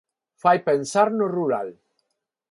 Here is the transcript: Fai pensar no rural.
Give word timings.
Fai 0.43 0.61
pensar 0.69 1.03
no 1.17 1.27
rural. 1.33 1.69